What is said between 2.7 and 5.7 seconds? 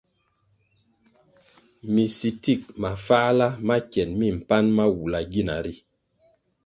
mafáhla ma kien mi mpan ma wula gina